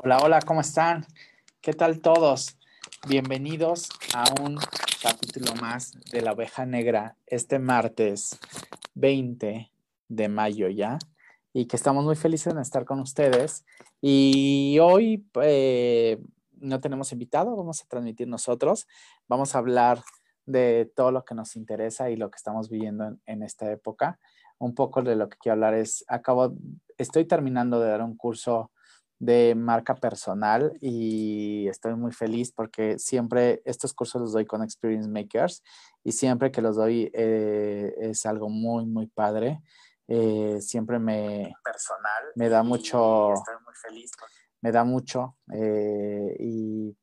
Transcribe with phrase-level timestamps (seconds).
[0.00, 1.04] Hola, hola, ¿cómo están?
[1.60, 2.56] ¿Qué tal todos?
[3.08, 4.56] Bienvenidos a un
[5.02, 8.38] capítulo más de la oveja negra este martes
[8.94, 9.72] 20
[10.06, 11.00] de mayo ya
[11.52, 13.64] y que estamos muy felices de estar con ustedes.
[14.00, 16.22] Y hoy eh,
[16.52, 18.86] no tenemos invitado, vamos a transmitir nosotros,
[19.26, 20.00] vamos a hablar
[20.46, 24.20] de todo lo que nos interesa y lo que estamos viviendo en, en esta época.
[24.58, 26.54] Un poco de lo que quiero hablar es, acabo,
[26.98, 28.70] estoy terminando de dar un curso
[29.18, 35.08] de marca personal y estoy muy feliz porque siempre estos cursos los doy con Experience
[35.08, 35.62] Makers
[36.04, 39.60] y siempre que los doy eh, es algo muy, muy padre.
[40.06, 46.36] Eh, siempre me, personal me da mucho, estoy muy feliz porque me da mucho eh,
[46.38, 46.96] y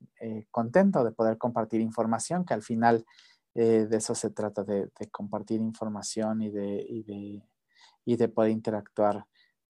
[0.49, 3.05] contento de poder compartir información, que al final
[3.53, 7.43] de eso se trata, de, de compartir información y de, y, de,
[8.03, 9.25] y de poder interactuar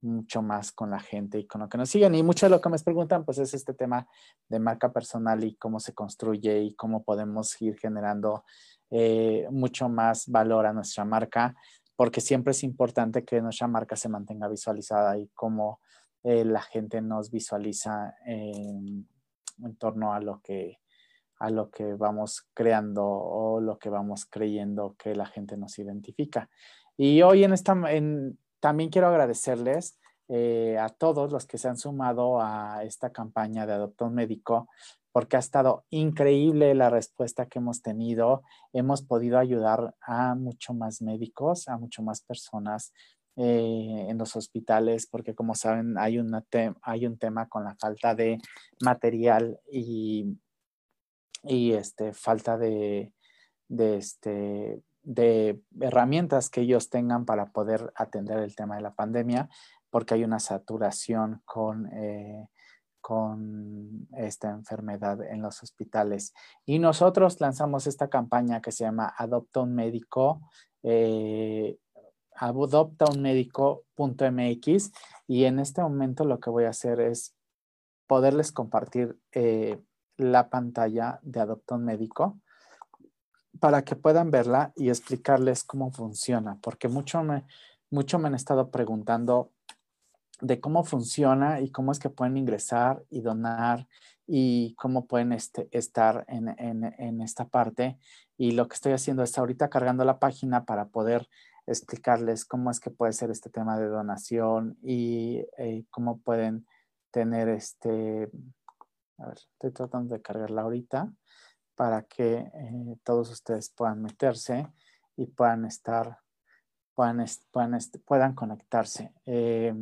[0.05, 2.15] mucho más con la gente y con lo que nos siguen.
[2.15, 4.07] Y mucho de lo que me preguntan, pues es este tema
[4.47, 8.45] de marca personal y cómo se construye y cómo podemos ir generando
[8.91, 11.55] eh, mucho más valor a nuestra marca,
[11.95, 15.79] porque siempre es importante que nuestra marca se mantenga visualizada y cómo
[16.23, 19.07] eh, la gente nos visualiza en,
[19.77, 20.79] torno a lo que
[21.37, 26.49] a lo que vamos creando o lo que vamos creyendo que la gente nos identifica.
[26.95, 31.77] Y hoy en esta, en, también quiero agradecerles eh, a todos los que se han
[31.77, 34.67] sumado a esta campaña de Adopta un Médico,
[35.11, 38.41] porque ha estado increíble la respuesta que hemos tenido.
[38.73, 42.91] Hemos podido ayudar a mucho más médicos, a mucho más personas
[43.35, 46.43] eh, en los hospitales, porque como saben, hay, una
[46.81, 48.39] hay un tema con la falta de
[48.81, 50.39] material y,
[51.43, 53.13] y este, falta de,
[53.67, 59.49] de, este, de herramientas que ellos tengan para poder atender el tema de la pandemia,
[59.89, 62.49] porque hay una saturación con, eh,
[62.99, 66.33] con esta enfermedad en los hospitales.
[66.65, 70.41] Y nosotros lanzamos esta campaña que se llama Adopta un Médico.
[70.83, 71.77] Eh,
[72.37, 74.91] adoptaunmédico.mx
[75.25, 77.33] y en este momento lo que voy a hacer es
[78.07, 79.81] poderles compartir eh,
[80.17, 82.41] la pantalla de Adopta un Médico
[83.59, 87.45] para que puedan verla y explicarles cómo funciona, porque mucho me,
[87.89, 89.51] mucho me han estado preguntando
[90.41, 93.87] de cómo funciona y cómo es que pueden ingresar y donar
[94.27, 97.97] y cómo pueden este, estar en, en, esta parte.
[98.37, 101.29] Y lo que estoy haciendo es ahorita cargando la página para poder
[101.67, 106.65] explicarles cómo es que puede ser este tema de donación y eh, cómo pueden
[107.11, 108.29] tener este...
[109.17, 111.13] A ver, estoy tratando de cargarla ahorita
[111.75, 114.67] para que eh, todos ustedes puedan meterse
[115.17, 116.19] y puedan estar,
[116.93, 119.13] puedan, puedan, puedan conectarse.
[119.25, 119.73] Eh,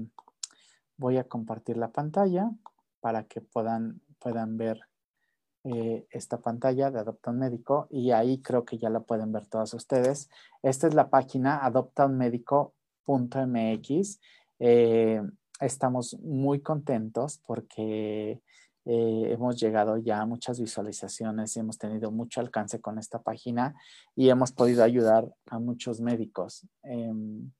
[0.97, 2.49] voy a compartir la pantalla
[2.99, 4.81] para que puedan, puedan ver
[5.65, 9.47] eh, esta pantalla de Adopta un Médico y ahí creo que ya la pueden ver
[9.47, 10.29] todas ustedes.
[10.61, 14.19] Esta es la página adoptaunmedico.mx.
[14.59, 15.21] Eh,
[15.61, 18.41] estamos muy contentos porque
[18.85, 23.75] eh, hemos llegado ya a muchas visualizaciones y hemos tenido mucho alcance con esta página
[24.15, 26.67] y hemos podido ayudar a muchos médicos.
[26.83, 27.51] Em,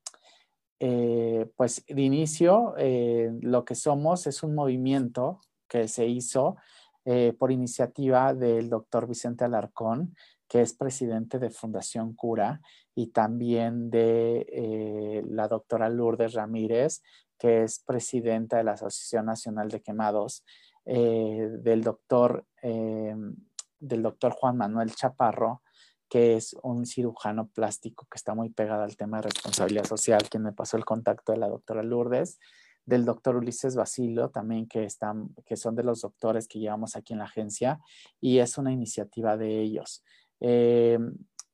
[0.80, 6.58] eh, pues de inicio, eh, lo que somos es un movimiento que se hizo
[7.06, 10.16] eh, por iniciativa del doctor Vicente Alarcón,
[10.48, 12.62] que es presidente de Fundación Cura,
[12.96, 17.02] y también de eh, la doctora Lourdes Ramírez,
[17.38, 20.46] que es presidenta de la Asociación Nacional de Quemados,
[20.86, 25.62] eh, del doctor, del doctor Juan Manuel Chaparro,
[26.10, 30.44] que es un cirujano plástico que está muy pegado al tema de responsabilidad social, quien
[30.44, 32.40] me pasó el contacto de la doctora Lourdes,
[32.86, 37.14] del doctor Ulises Basilo también, que, están, que son de los doctores que llevamos aquí
[37.14, 37.80] en la agencia,
[38.20, 40.04] y es una iniciativa de ellos.
[40.40, 41.00] Eh,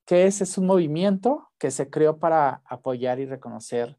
[0.06, 0.42] ¿Qué es?
[0.42, 3.96] Es un movimiento que se creó para apoyar y reconocer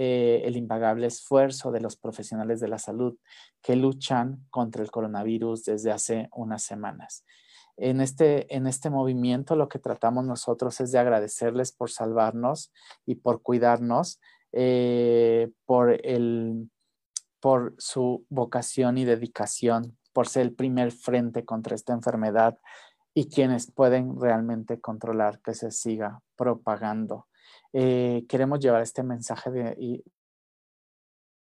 [0.00, 3.16] eh, el impagable esfuerzo de los profesionales de la salud
[3.60, 7.24] que luchan contra el coronavirus desde hace unas semanas
[7.78, 12.72] en este, en este movimiento lo que tratamos nosotros es de agradecerles por salvarnos
[13.06, 14.20] y por cuidarnos,
[14.52, 16.70] eh, por, el,
[17.40, 22.58] por su vocación y dedicación, por ser el primer frente contra esta enfermedad
[23.14, 27.28] y quienes pueden realmente controlar que se siga propagando.
[27.72, 30.02] Eh, queremos llevar este mensaje de,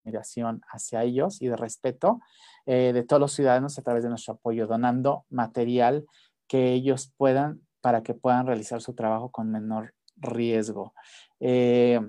[0.05, 2.19] admiración hacia ellos y de respeto
[2.65, 6.05] eh, de todos los ciudadanos a través de nuestro apoyo, donando material
[6.47, 10.93] que ellos puedan para que puedan realizar su trabajo con menor riesgo.
[11.39, 11.99] Eh,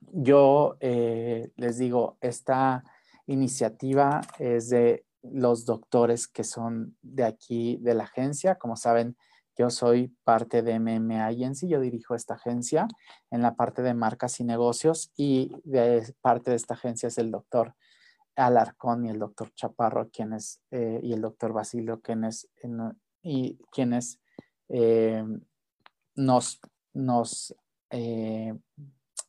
[0.00, 2.84] yo les digo, esta
[3.26, 8.56] iniciativa es de los doctores que son de aquí, de la agencia.
[8.56, 9.16] Como saben,
[9.58, 12.86] yo soy parte de MM Agency, yo dirijo esta agencia
[13.30, 15.50] en la parte de marcas y negocios y
[16.20, 17.74] parte de esta agencia es el doctor
[18.36, 22.48] Alarcón y el doctor Chaparro, quienes, eh, y el doctor Basilio, quienes,
[23.20, 24.20] y quienes
[24.68, 25.24] eh,
[26.14, 26.60] nos,
[26.94, 27.54] nos
[27.90, 28.56] eh,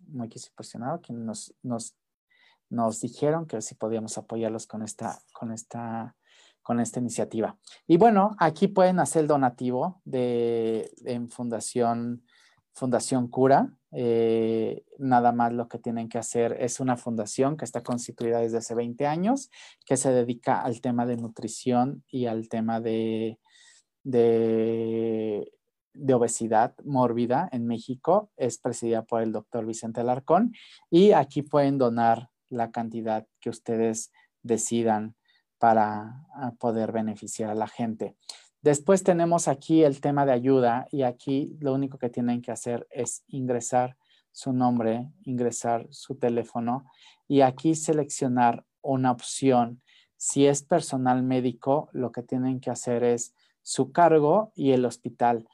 [0.08, 1.96] muy presionado, quienes nos, nos,
[2.70, 6.16] nos dijeron que si podíamos apoyarlos con esta, con esta
[6.70, 7.58] con esta iniciativa.
[7.88, 12.24] Y bueno, aquí pueden hacer el donativo de, en Fundación,
[12.74, 13.74] fundación Cura.
[13.92, 18.60] Eh, nada más lo que tienen que hacer es una fundación que está constituida desde
[18.60, 19.50] hace 20 años,
[19.84, 23.40] que se dedica al tema de nutrición y al tema de,
[24.04, 25.52] de,
[25.96, 28.30] de obesidad mórbida en México.
[28.38, 30.54] Es presidida por el doctor Vicente Alarcón
[30.92, 34.12] y aquí pueden donar la cantidad que ustedes
[34.44, 35.16] decidan
[35.60, 38.16] para ah, poder beneficiar a la gente.
[38.62, 42.88] Después tenemos aquí el tema de ayuda y aquí lo único que tienen que hacer
[42.90, 43.96] es ingresar
[44.32, 46.86] su nombre, ingresar su teléfono
[47.28, 49.82] y aquí seleccionar una opción.
[50.18, 55.48] Si es personal médico, lo que tienen que hacer es su cargo y el hospital.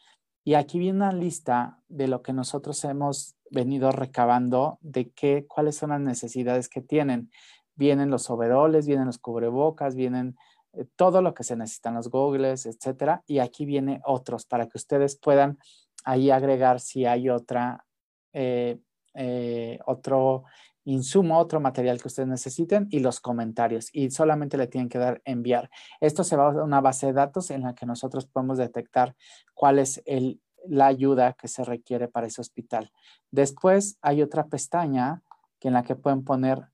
[0.43, 5.77] Y aquí viene una lista de lo que nosotros hemos venido recabando de qué, cuáles
[5.77, 7.29] son las necesidades que tienen
[7.75, 10.37] vienen los overoles, vienen los cubrebocas, vienen
[10.73, 13.23] eh, todo lo que se necesitan, los goggles, etcétera.
[13.27, 15.59] Y aquí viene otros para que ustedes puedan
[16.03, 17.85] ahí agregar si hay otra,
[18.33, 18.79] eh,
[19.13, 20.43] eh, otro
[20.85, 23.89] insumo, otro material que ustedes necesiten y los comentarios.
[23.91, 25.69] Y solamente le tienen que dar enviar.
[25.99, 29.15] Esto se va a una base de datos en la que nosotros podemos detectar
[29.53, 32.91] cuál es el, la ayuda que se requiere para ese hospital.
[33.31, 35.23] Después hay otra pestaña
[35.65, 36.67] en la que pueden poner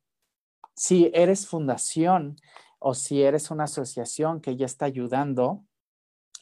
[0.76, 2.38] si eres fundación
[2.80, 5.64] o si eres una asociación que ya está ayudando,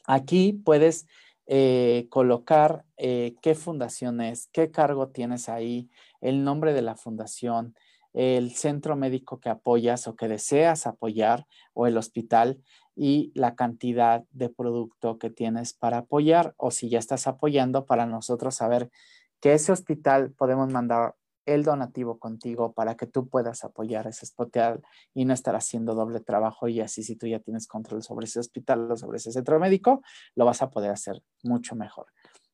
[0.06, 1.06] aquí puedes
[1.46, 5.90] eh, colocar eh, qué fundación es, qué cargo tienes ahí,
[6.20, 7.74] el nombre de la fundación,
[8.12, 12.62] el centro médico que apoyas o que deseas apoyar o el hospital
[12.96, 18.06] y la cantidad de producto que tienes para apoyar o si ya estás apoyando para
[18.06, 18.90] nosotros saber
[19.40, 21.14] que ese hospital podemos mandar
[21.46, 24.82] el donativo contigo para que tú puedas apoyar ese hospital
[25.14, 28.40] y no estar haciendo doble trabajo y así si tú ya tienes control sobre ese
[28.40, 30.02] hospital o sobre ese centro médico,
[30.34, 32.06] lo vas a poder hacer mucho mejor.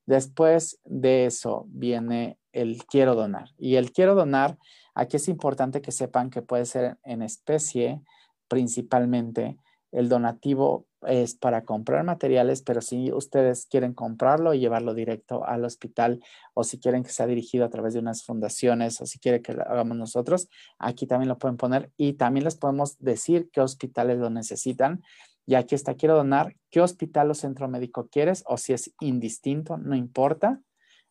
[0.06, 4.56] Después de eso viene el quiero donar y el quiero donar,
[4.94, 8.00] aquí es importante que sepan que puede ser en especie
[8.48, 9.58] principalmente
[9.90, 15.64] el donativo es para comprar materiales, pero si ustedes quieren comprarlo y llevarlo directo al
[15.64, 16.20] hospital
[16.54, 19.54] o si quieren que sea dirigido a través de unas fundaciones o si quieren que
[19.54, 20.48] lo hagamos nosotros,
[20.78, 25.02] aquí también lo pueden poner y también les podemos decir qué hospitales lo necesitan.
[25.46, 29.78] Y aquí está, quiero donar, qué hospital o centro médico quieres o si es indistinto,
[29.78, 30.60] no importa.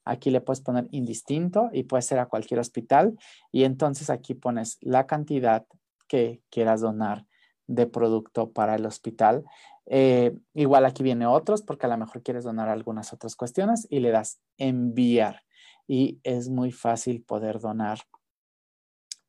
[0.04, 3.18] Aquí le puedes poner indistinto y puede ser a cualquier hospital.
[3.52, 5.66] Y entonces aquí pones la cantidad
[6.08, 7.26] que quieras donar
[7.68, 9.44] de producto para el hospital
[9.88, 14.00] eh, igual aquí viene otros porque a lo mejor quieres donar algunas otras cuestiones y
[14.00, 15.44] le das enviar
[15.88, 18.00] y es muy fácil poder donar.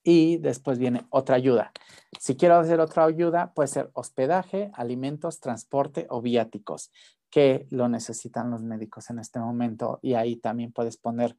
[0.03, 1.73] Y después viene otra ayuda.
[2.21, 6.93] Si quiero hacer otra ayuda, puede ser hospedaje, alimentos, transporte o viáticos,
[7.29, 9.99] que lo necesitan los médicos en este momento.
[10.03, 11.37] Y ahí también puedes poner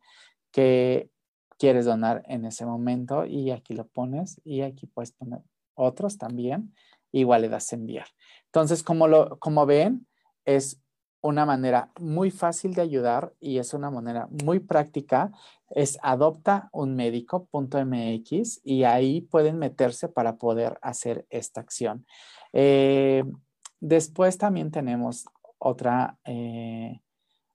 [0.52, 1.10] que
[1.58, 5.40] quieres donar en ese momento y aquí lo pones y aquí puedes poner
[5.74, 6.74] otros también
[7.12, 8.08] igual le das enviar.
[8.48, 10.08] Entonces, como, lo, como ven,
[10.46, 10.82] es
[11.22, 15.32] una manera muy fácil de ayudar y es una manera muy práctica.
[15.70, 22.06] Es adopta un médico.mx y ahí pueden meterse para poder hacer esta acción.
[22.54, 23.24] Eh,
[23.80, 25.26] después también tenemos
[25.58, 27.02] otra, eh,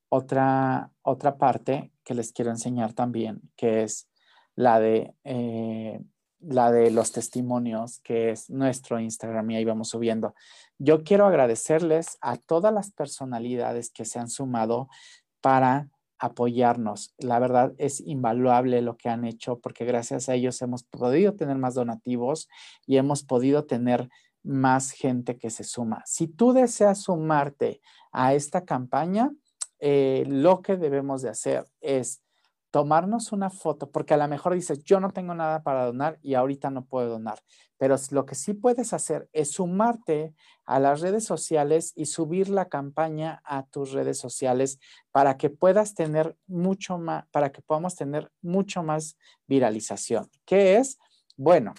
[0.08, 4.08] otra, otra parte que les quiero enseñar también, que es
[4.54, 6.00] la de eh,
[6.42, 10.34] la de los testimonios, que es nuestro Instagram y ahí vamos subiendo.
[10.78, 14.88] Yo quiero agradecerles a todas las personalidades que se han sumado
[15.40, 17.14] para apoyarnos.
[17.18, 21.56] La verdad es invaluable lo que han hecho porque gracias a ellos hemos podido tener
[21.58, 22.48] más donativos
[22.86, 24.08] y hemos podido tener
[24.44, 26.02] más gente que se suma.
[26.06, 27.80] Si tú deseas sumarte
[28.12, 29.30] a esta campaña,
[29.78, 32.21] eh, lo que debemos de hacer es
[32.72, 36.34] tomarnos una foto, porque a lo mejor dices, yo no tengo nada para donar y
[36.34, 37.38] ahorita no puedo donar,
[37.76, 42.70] pero lo que sí puedes hacer es sumarte a las redes sociales y subir la
[42.70, 48.32] campaña a tus redes sociales para que puedas tener mucho más, para que podamos tener
[48.40, 50.30] mucho más viralización.
[50.46, 50.98] ¿Qué es?
[51.36, 51.74] Bueno,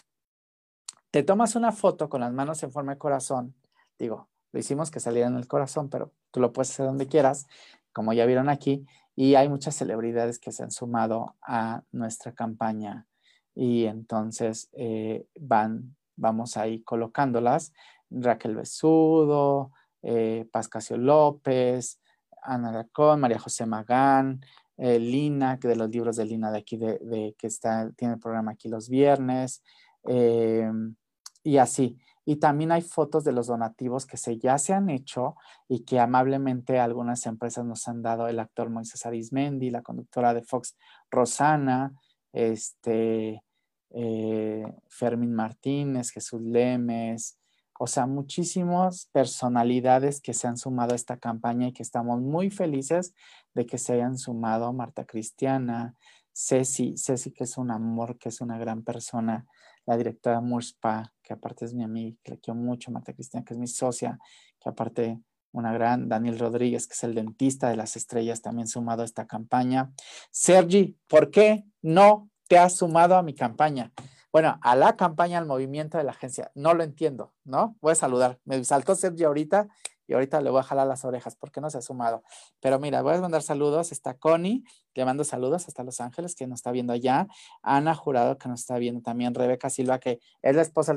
[1.10, 3.56] te tomas una foto con las manos en forma de corazón,
[3.98, 7.48] digo, lo hicimos que saliera en el corazón, pero tú lo puedes hacer donde quieras,
[7.92, 8.86] como ya vieron aquí,
[9.16, 13.08] y hay muchas celebridades que se han sumado a nuestra campaña
[13.56, 17.74] y entonces eh, van, vamos ahí colocándolas.
[18.10, 22.00] Raquel Besudo, eh, Pascasio López,
[22.42, 24.42] Ana Racón, María José Magán,
[24.78, 28.20] eh, Lina, que de los libros de Lina de aquí, de, que está, tiene el
[28.20, 29.64] programa aquí los viernes,
[31.44, 31.98] y así.
[32.26, 35.36] Y también hay fotos de los donativos que se, ya se han hecho
[35.68, 40.44] y que amablemente algunas empresas nos han dado el actor Moisés Arismendi, la conductora de
[40.44, 40.78] Fox
[41.12, 41.94] Rosana,
[42.32, 43.44] este,
[43.92, 47.38] eh, Fermín Martínez, Jesús Lemes,
[47.80, 52.50] o sea, muchísimas personalidades que se han sumado a esta campaña y que estamos muy
[52.50, 53.14] felices
[53.54, 54.72] de que se hayan sumado.
[54.74, 55.96] Marta Cristiana,
[56.34, 59.46] Ceci, Ceci que es un amor, que es una gran persona,
[59.86, 63.54] la directora Murspa, que aparte es mi amiga, que le quiero mucho, Marta Cristiana, que
[63.54, 64.20] es mi socia,
[64.60, 65.20] que aparte
[65.52, 69.28] una gran, Daniel Rodríguez, que es el dentista de las estrellas, también sumado a esta
[69.28, 69.94] campaña.
[70.32, 73.92] Sergi, ¿por qué no te has sumado a mi campaña?
[74.32, 76.52] Bueno, a la campaña, al movimiento de la agencia.
[76.56, 77.78] No lo entiendo, ¿no?
[77.82, 78.40] Voy a saludar.
[78.46, 79.68] Me saltó Sergi ahorita
[80.08, 82.24] y ahorita le voy a jalar las orejas porque no se ha sumado.
[82.60, 83.92] Pero mira, voy a mandar saludos.
[83.92, 87.28] Está Connie, le mando saludos hasta Los Ángeles, que nos está viendo allá.
[87.62, 89.34] Ana Jurado, que nos está viendo también.
[89.34, 90.94] Rebeca Silva, que es la esposa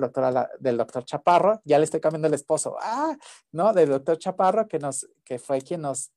[0.58, 1.60] del doctor, Chaparro.
[1.64, 2.76] Ya le estoy cambiando el esposo.
[2.80, 3.16] Ah,
[3.52, 6.12] no, del doctor Chaparro, que, nos, que fue quien nos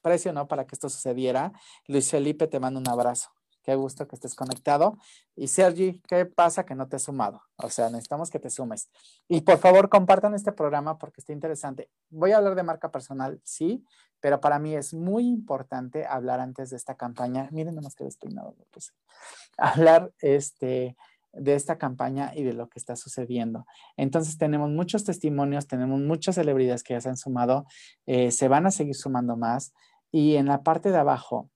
[0.00, 1.52] presionó para que esto sucediera.
[1.86, 3.33] Luis Felipe, te mando un abrazo.
[3.64, 4.98] Qué gusto que estés conectado.
[5.34, 7.40] Y Sergi, ¿qué pasa que no te has sumado?
[7.56, 8.90] O sea, necesitamos que te sumes.
[9.26, 11.88] Y por favor, compartan este programa porque está interesante.
[12.10, 13.82] Voy a hablar de marca personal, sí,
[14.20, 17.48] pero para mí es muy importante hablar antes de esta campaña.
[17.52, 18.54] Miren nomás que despeinado.
[18.70, 18.92] Pues,
[19.56, 20.94] hablar este,
[21.32, 23.66] de esta campaña y de lo que está sucediendo.
[23.96, 27.66] Entonces tenemos muchos testimonios, tenemos muchas celebridades que ya se han sumado,
[28.04, 29.72] eh, se van a seguir sumando más.
[30.12, 31.50] Y en la parte de abajo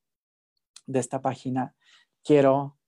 [0.87, 1.75] de esta página
[2.25, 2.79] quiero,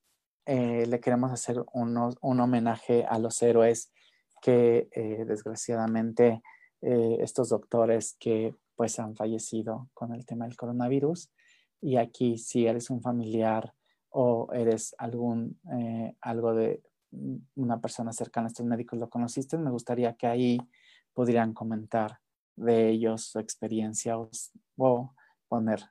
[0.46, 3.92] eh, le queremos hacer un homenaje a los héroes
[4.42, 6.42] que eh, desgraciadamente
[6.80, 11.30] eh, estos doctores que pues han fallecido con el tema del coronavirus.
[11.80, 13.75] Y aquí si eres un familiar
[14.08, 15.60] o eres algún,
[16.20, 16.82] algo de
[17.54, 20.58] una persona cercana a estos médicos, lo conociste, me gustaría que ahí
[21.12, 22.18] pudieran comentar
[22.56, 25.14] de ellos su experiencia o
[25.49, 25.84] poner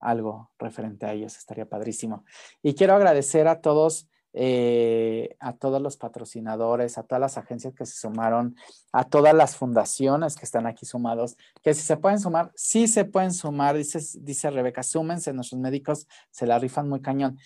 [0.00, 2.24] algo referente a ellos, estaría padrísimo.
[2.62, 7.86] Y quiero agradecer a todos, eh, a todos los patrocinadores, a todas las agencias que
[7.86, 8.56] se sumaron,
[8.92, 13.04] a todas las fundaciones que están aquí sumados, que si se pueden sumar, sí se
[13.04, 17.38] pueden sumar, dice, dice Rebeca, súmense, nuestros médicos se la rifan muy cañón.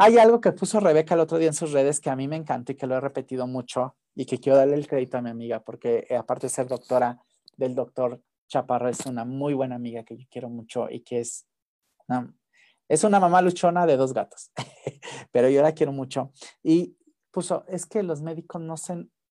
[0.00, 2.36] Hay algo que puso Rebeca el otro día en sus redes que a mí me
[2.36, 5.30] encantó y que lo he repetido mucho y que quiero darle el crédito a mi
[5.30, 7.20] amiga porque eh, aparte de ser doctora
[7.56, 11.47] del doctor Chaparro, es una muy buena amiga que yo quiero mucho y que es
[12.88, 14.50] es una mamá luchona de dos gatos,
[15.30, 16.32] pero yo la quiero mucho.
[16.62, 16.96] Y
[17.30, 18.76] puso, es que los médicos no,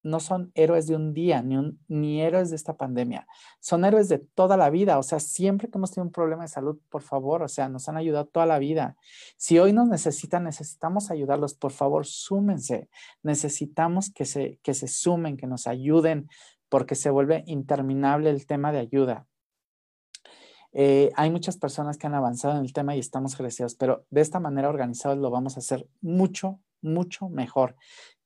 [0.04, 1.58] no son héroes de un día, ni,
[1.88, 3.28] ni héroes de esta pandemia,
[3.60, 5.00] son héroes de toda la vida.
[5.00, 7.90] O sea, siempre que hemos tenido un problema de salud, por favor, o sea, nos
[7.90, 8.96] han ayudado toda la vida.
[9.38, 12.90] Si hoy nos necesitan, necesitamos ayudarlos, por favor, súmense.
[13.24, 16.30] Necesitamos que se, que se sumen, que nos ayuden,
[16.70, 19.28] porque se vuelve interminable el tema de ayuda.
[20.80, 24.22] Eh, hay muchas personas que han avanzado en el tema y estamos agradecidos, pero de
[24.22, 27.76] esta manera organizados lo vamos a hacer mucho, mucho mejor.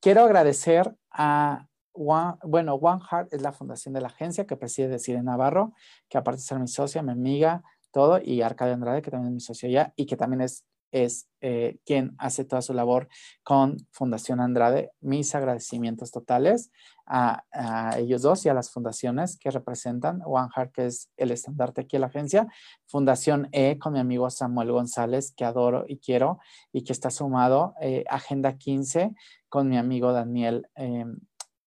[0.02, 4.90] Quiero agradecer a One, bueno, One Heart es la fundación de la agencia que preside
[4.90, 5.72] Decide Navarro,
[6.10, 9.36] que aparte de ser mi socia, mi amiga, todo, y Arcadio Andrade, que también es
[9.36, 13.08] mi socio ya, y que también es es eh, quien hace toda su labor
[13.44, 14.92] con Fundación Andrade.
[15.00, 16.70] Mis agradecimientos totales
[17.14, 21.82] a, ellos dos y a las fundaciones que representan One Heart, que es el estandarte
[21.82, 22.48] aquí en la agencia,
[22.86, 26.40] Fundación E con mi amigo Samuel González, que adoro y quiero
[26.72, 29.14] y que está sumado, eh, Agenda 15
[29.50, 31.20] con mi amigo Daniel, em,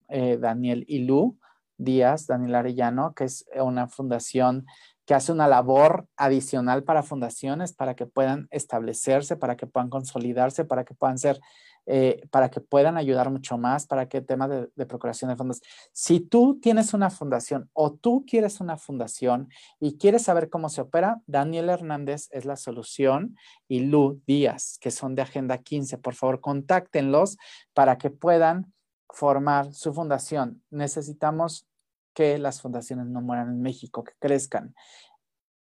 [0.09, 1.39] eh, Daniel Ilú
[1.77, 4.65] Díaz, Daniel Arellano, que es una fundación
[5.05, 10.65] que hace una labor adicional para fundaciones para que puedan establecerse, para que puedan consolidarse,
[10.65, 11.41] para que puedan ser,
[11.87, 15.61] eh, para que puedan ayudar mucho más, para que el tema de, procuración de fondos.
[15.93, 19.49] Si tú tienes una fundación o tú quieres una fundación
[19.81, 23.37] y quieres saber cómo se opera, Daniel Hernández es la solución
[23.69, 25.99] y Lu Díaz, que son de Agenda 15.
[25.99, 27.37] Por favor, contáctenlos
[27.75, 28.73] para que puedan
[29.11, 30.62] formar su fundación.
[30.71, 31.67] Necesitamos
[32.14, 34.75] que las fundaciones no mueran en México, que crezcan.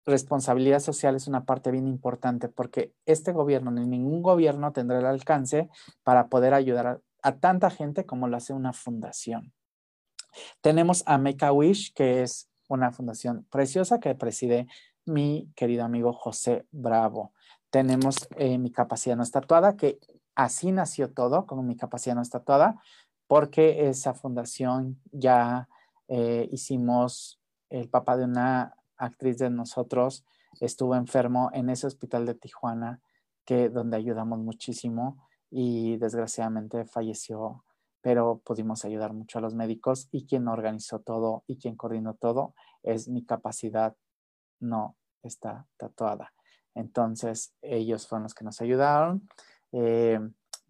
[0.09, 5.05] Responsabilidad social es una parte bien importante porque este gobierno ni ningún gobierno tendrá el
[5.05, 5.69] alcance
[6.03, 9.53] para poder ayudar a tanta gente como lo hace una fundación.
[10.63, 14.67] Tenemos a Make a Wish, que es una fundación preciosa que preside
[15.05, 17.35] mi querido amigo José Bravo.
[17.69, 19.99] Tenemos eh, mi capacidad no estatuada, que
[20.35, 22.81] así nació todo, con mi capacidad no estatuada,
[23.27, 25.69] porque esa fundación ya
[26.09, 27.39] eh, hicimos,
[27.69, 30.25] el papá de una actriz de nosotros
[30.61, 33.01] estuvo enfermo en ese hospital de Tijuana,
[33.45, 37.65] que donde ayudamos muchísimo y desgraciadamente falleció,
[38.01, 42.55] pero pudimos ayudar mucho a los médicos y quien organizó todo y quien coordinó todo
[42.83, 43.97] es mi capacidad
[44.61, 46.33] no está tatuada.
[46.75, 49.29] Entonces, ellos fueron los que nos ayudaron.
[49.73, 50.21] Eh,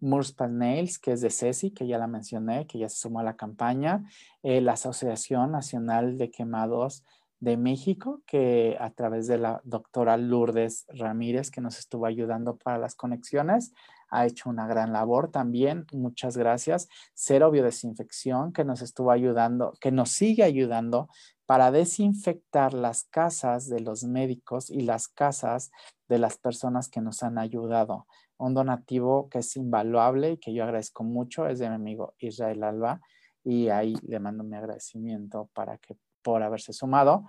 [0.01, 3.35] Nails, que es de Ceci, que ya la mencioné, que ya se sumó a la
[3.35, 4.03] campaña.
[4.41, 7.03] Eh, la Asociación Nacional de Quemados
[7.39, 12.77] de México, que a través de la doctora Lourdes Ramírez, que nos estuvo ayudando para
[12.77, 13.73] las conexiones,
[14.09, 15.85] ha hecho una gran labor también.
[15.93, 16.89] Muchas gracias.
[17.13, 21.09] Cero Biodesinfección, que nos estuvo ayudando, que nos sigue ayudando
[21.45, 25.71] para desinfectar las casas de los médicos y las casas
[26.07, 28.05] de las personas que nos han ayudado.
[28.37, 32.63] Un donativo que es invaluable y que yo agradezco mucho es de mi amigo Israel
[32.63, 33.01] Alba
[33.43, 37.25] y ahí le mando mi agradecimiento para que por haberse sumado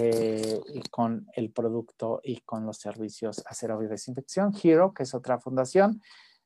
[0.00, 0.60] eh,
[0.90, 4.52] con el producto y con los servicios a cero desinfección.
[4.62, 6.02] Hero, que es otra fundación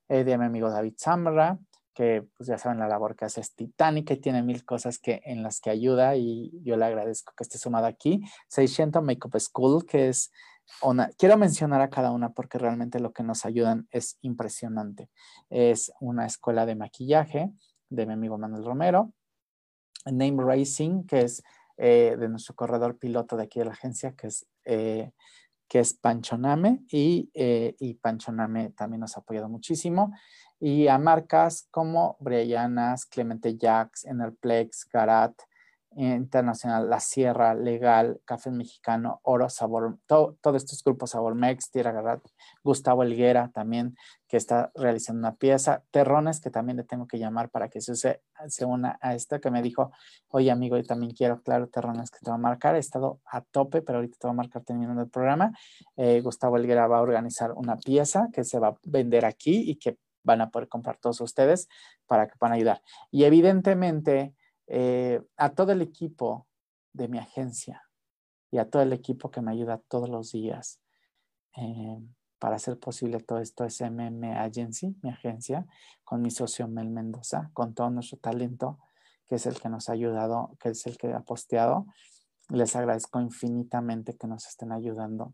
[0.09, 1.59] eh, de mi amigo David Zamra,
[1.93, 5.23] que pues ya saben la labor que hace es titánica y tiene mil cosas que,
[5.25, 8.23] en las que ayuda y yo le agradezco que esté sumado aquí.
[8.49, 10.31] 600 Makeup School, que es
[10.83, 15.09] una, quiero mencionar a cada una porque realmente lo que nos ayudan es impresionante.
[15.49, 17.51] Es una escuela de maquillaje
[17.89, 19.13] de mi amigo Manuel Romero.
[20.05, 21.43] Name Racing, que es
[21.77, 25.13] eh, de nuestro corredor piloto de aquí de la agencia, que es, eh,
[25.69, 30.15] que es Panchoname, y, eh, y Panchoname también nos ha apoyado muchísimo.
[30.59, 35.35] Y a marcas como Brianas, Clemente Jacks, Enerplex, Garat,
[35.95, 42.21] internacional, La Sierra, Legal, Café Mexicano, Oro, Sabor, todos estos grupos Sabor Mex, Tierra Garrat,
[42.63, 43.97] Gustavo Elguera también,
[44.29, 47.95] que está realizando una pieza, Terrones, que también le tengo que llamar para que se,
[47.95, 49.91] se una a esta, que me dijo,
[50.29, 53.41] oye amigo, yo también quiero, claro, Terrones que te va a marcar, he estado a
[53.41, 55.53] tope, pero ahorita te va a marcar terminando el programa.
[55.97, 59.77] Eh, Gustavo Elguera va a organizar una pieza que se va a vender aquí y
[59.77, 59.97] que
[60.27, 61.69] van a poder comprar todos ustedes
[62.07, 62.83] para que puedan ayudar.
[63.11, 64.35] Y evidentemente,
[64.67, 66.47] eh, a todo el equipo
[66.93, 67.83] de mi agencia
[68.51, 70.81] y a todo el equipo que me ayuda todos los días
[71.57, 71.99] eh,
[72.39, 75.67] para hacer posible todo esto es Agency, mi agencia,
[76.05, 78.79] con mi socio Mel Mendoza, con todo nuestro talento,
[79.27, 81.87] que es el que nos ha ayudado, que es el que ha posteado.
[82.51, 85.33] Les agradezco infinitamente que nos estén ayudando.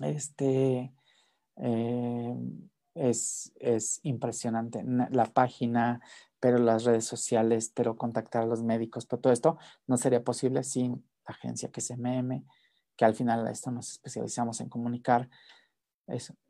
[0.00, 0.94] Este
[1.56, 2.36] eh,
[2.98, 4.84] es, es impresionante.
[5.10, 6.00] La página,
[6.40, 10.64] pero las redes sociales, pero contactar a los médicos, pero todo esto no sería posible
[10.64, 12.44] sin la agencia que es MM,
[12.96, 15.28] que al final esto nos especializamos en comunicar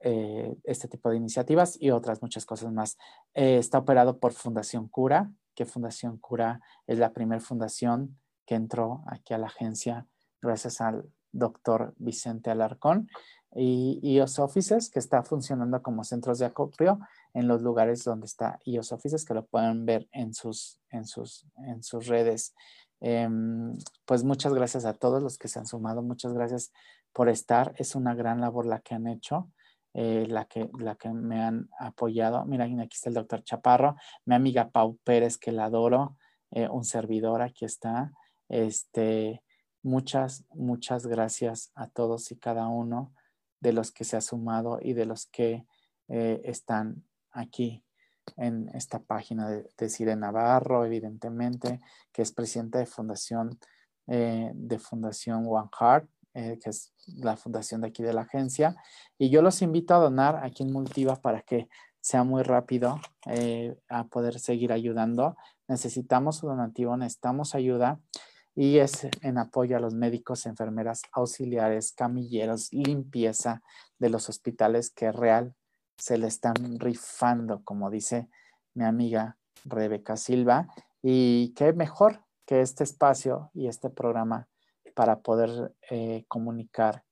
[0.01, 2.97] eh, este tipo de iniciativas y otras muchas cosas más.
[3.35, 9.03] Eh, está operado por Fundación Cura, que Fundación Cura es la primera fundación que entró
[9.07, 10.07] aquí a la agencia
[10.41, 13.09] gracias al doctor Vicente Alarcón
[13.55, 16.99] y IOS Offices, que está funcionando como centros de acopio
[17.35, 21.47] en los lugares donde está IOS Offices, que lo pueden ver en sus, en sus,
[21.67, 22.55] en sus redes.
[23.01, 26.73] Em, pues muchas gracias a todos los que se han sumado, muchas gracias
[27.13, 27.75] por estar.
[27.79, 29.51] Es una gran labor la que han hecho.
[29.95, 32.45] Eh, la, que, la que me han apoyado.
[32.45, 36.17] Mira, aquí está el doctor Chaparro, mi amiga Pau Pérez, que la adoro,
[36.51, 38.13] eh, un servidor, aquí está.
[38.49, 39.43] Este,
[39.83, 43.13] muchas, muchas gracias a todos y cada uno
[43.61, 45.67] de los que se ha sumado y de los que
[46.09, 47.85] eh, están aquí
[48.37, 51.81] en esta página de, de Navarro, evidentemente,
[52.13, 53.59] que es presidenta de Fundación,
[54.07, 58.77] eh, de Fundación One Heart, eh, que es la fundación de aquí de la agencia.
[59.17, 61.69] Y yo los invito a donar aquí en Multiva para que
[62.01, 63.01] sea muy rápido
[63.89, 65.37] a poder seguir ayudando.
[65.67, 68.01] Necesitamos su donativo, necesitamos ayuda
[68.61, 73.63] y es en apoyo a los médicos, enfermeras, auxiliares, camilleros, limpieza
[74.01, 75.55] de los hospitales que real
[75.97, 78.29] se le están rifando, como dice
[78.75, 80.67] mi amiga Rebeca Silva.
[81.01, 84.49] Y qué mejor que este espacio y este programa
[84.97, 87.05] para poder eh, comunicar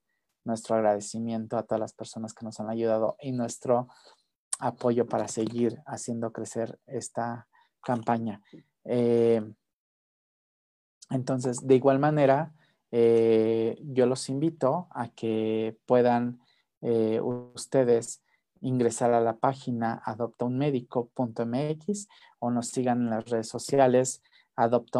[0.43, 3.87] nuestro agradecimiento a todas las personas que nos han ayudado y nuestro
[4.59, 7.47] apoyo para seguir haciendo crecer esta
[7.81, 8.41] campaña.
[8.83, 9.41] Eh,
[11.09, 12.51] entonces, de igual manera,
[12.91, 16.39] eh, yo los invito a que puedan
[16.81, 18.21] eh, ustedes
[18.61, 22.07] ingresar a la página adoptaunmedico.mx
[22.39, 24.21] o nos sigan en las redes sociales
[24.57, 24.99] Adopta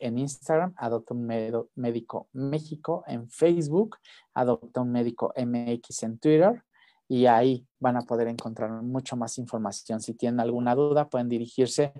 [0.00, 3.96] en Instagram, Adopta un Médico México en Facebook,
[4.34, 4.90] Adopta un
[5.36, 6.64] en Twitter
[7.06, 10.00] y ahí van a poder encontrar mucho más información.
[10.00, 11.92] Si tienen alguna duda, pueden dirigirse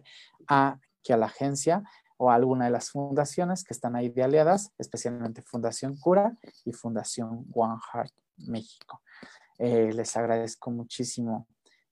[0.48, 1.82] a, aquí a la agencia
[2.16, 6.72] o a alguna de las fundaciones que están ahí de aliadas, especialmente Fundación Cura y
[6.72, 9.02] Fundación One Heart México.
[9.58, 11.46] Eh, les agradezco muchísimo.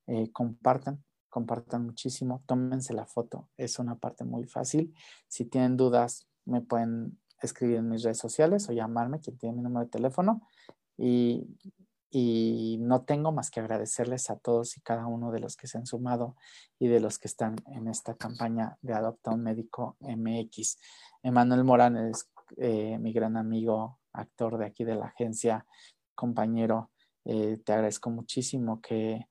[0.06, 4.94] Eh, compartan, compartan muchísimo, tómense la foto, es una parte muy fácil.
[5.28, 9.62] Si tienen dudas, me pueden escribir en mis redes sociales o llamarme, quien tiene mi
[9.62, 10.42] número de teléfono.
[10.96, 11.46] Y,
[12.14, 15.78] y no tengo más que agradecerles a todos y cada uno de los que se
[15.78, 16.36] han sumado
[16.78, 20.78] y de los que están en esta campaña de Adopta un Médico MX.
[21.22, 25.64] Emanuel Morán es eh, mi gran amigo, actor de aquí de la agencia,
[26.14, 26.90] compañero.
[27.24, 29.26] Eh, te agradezco muchísimo que,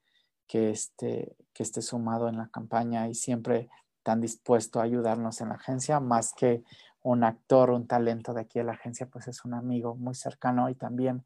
[0.47, 3.69] que, esté, que esté sumado en la campaña y siempre
[4.01, 6.63] tan dispuesto a ayudarnos en la agencia, más que
[7.03, 10.67] un actor, un talento de aquí de la agencia, pues es un amigo muy cercano
[10.67, 11.23] y también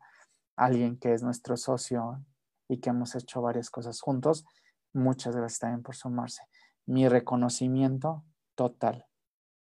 [0.55, 2.23] alguien que es nuestro socio
[2.67, 4.45] y que hemos hecho varias cosas juntos.
[4.93, 6.43] Muchas gracias también por sumarse.
[6.85, 8.23] Mi reconocimiento
[8.55, 9.05] total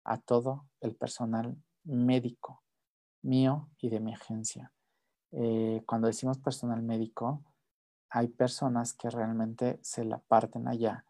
[0.04, 2.64] a todo el personal médico
[3.22, 4.72] mío y de mi agencia.
[5.32, 7.44] Eh, cuando decimos personal médico,
[8.10, 11.06] hay personas que realmente se la parten allá.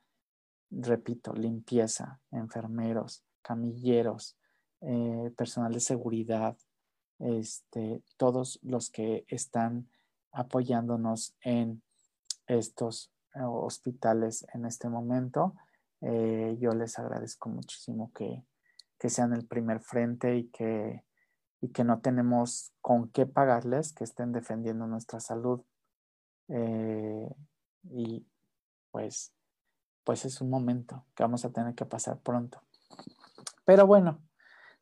[0.69, 4.37] Repito, limpieza, enfermeros, camilleros,
[4.81, 6.57] eh, personal de seguridad,
[7.19, 9.87] este, todos los que están
[10.31, 11.81] apoyándonos en
[12.47, 15.55] estos eh, hospitales en este momento.
[16.01, 18.43] Eh, yo les agradezco muchísimo que,
[18.99, 21.03] que, sean el primer frente y que,
[21.61, 25.61] y que no tenemos con qué pagarles, que estén defendiendo nuestra salud
[26.49, 27.29] eh,
[27.83, 28.25] y
[28.91, 29.33] pues,
[30.03, 32.61] pues es un momento que vamos a tener que pasar pronto.
[33.65, 34.19] Pero bueno,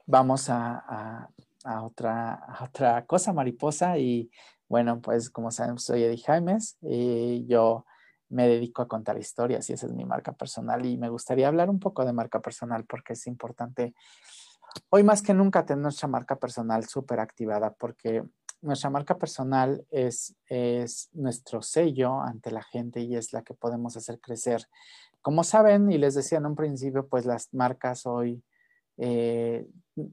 [0.06, 1.30] vamos a,
[1.65, 4.30] otra, otra cosa mariposa y
[4.67, 7.86] bueno, pues como saben, soy Eddie Jaimes y yo
[8.30, 11.69] me dedico a contar historias y esa es mi marca personal y me gustaría hablar
[11.69, 13.93] un poco de marca personal porque es importante
[14.89, 18.24] hoy más que nunca tener nuestra marca personal súper activada porque
[18.62, 23.97] nuestra marca personal es, es nuestro sello ante la gente y es la que podemos
[23.97, 24.67] hacer crecer.
[25.21, 28.43] Como saben, y les decía en un principio, pues las marcas hoy,
[29.04, 29.68] eh,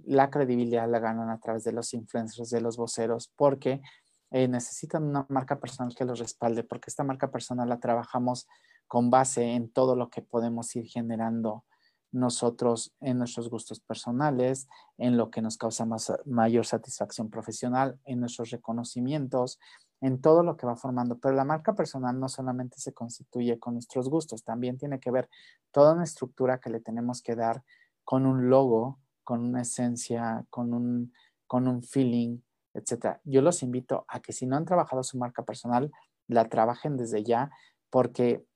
[0.07, 3.83] la credibilidad la ganan a través de los influencers, de los voceros, porque
[4.31, 8.48] eh, necesitan una marca personal que los respalde, porque esta marca personal la trabajamos
[8.87, 11.66] con base en todo lo que podemos ir generando
[12.12, 15.87] nosotros en nuestros gustos personales, en lo que nos causa
[16.24, 19.59] mayor satisfacción profesional, en nuestros reconocimientos,
[20.01, 21.18] en todo lo que va formando.
[21.18, 25.29] Pero la marca personal no solamente se constituye con nuestros gustos, también tiene que ver
[25.72, 27.62] toda una estructura que le tenemos que dar
[28.09, 31.12] con un logo, con una esencia, con un,
[31.47, 32.38] con un feeling,
[32.73, 33.18] etc.
[33.25, 35.92] Yo los invito a que si no han trabajado su marca personal,
[36.27, 37.51] la trabajen desde ya,
[37.90, 38.47] porque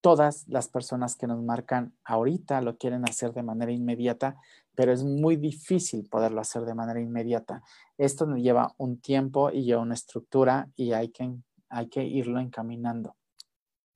[0.00, 4.36] todas las personas que nos marcan ahorita lo quieren hacer de manera inmediata,
[4.76, 7.64] pero es muy difícil poderlo hacer de manera inmediata.
[7.98, 11.34] Esto nos lleva un tiempo y lleva una estructura y hay que,
[11.68, 13.16] hay que irlo encaminando.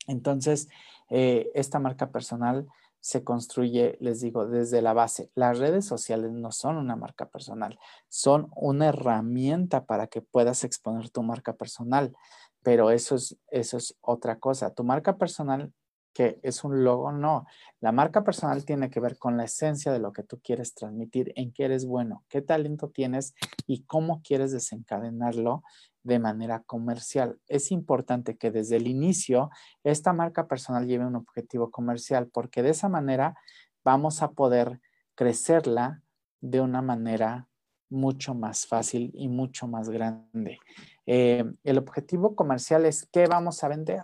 [0.09, 0.69] Entonces,
[1.09, 2.67] eh, esta marca personal
[3.01, 5.31] se construye, les digo, desde la base.
[5.35, 11.11] Las redes sociales no son una marca personal, son una herramienta para que puedas exponer
[11.11, 12.17] tu marca personal,
[12.63, 14.75] pero eso es, eso es otra cosa.
[14.75, 15.73] Tu marca personal
[16.19, 17.47] que es un logo, no.
[17.79, 21.33] La marca personal tiene que ver con la esencia de lo que tú quieres transmitir,
[21.37, 23.37] en qué eres bueno, qué talento tienes
[23.69, 25.63] y cómo quieres desencadenarlo
[26.03, 27.39] de manera comercial.
[27.47, 29.51] Es importante que desde el inicio
[29.85, 33.37] esta marca personal lleve un objetivo comercial porque de esa manera
[33.85, 34.81] vamos a poder
[35.15, 36.03] crecerla
[36.41, 37.47] de una manera
[37.91, 40.59] mucho más fácil y mucho más grande.
[41.07, 44.03] Eh, el objetivo comercial es qué vamos a vender.